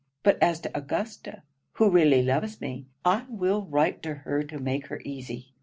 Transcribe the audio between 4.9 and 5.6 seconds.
easy.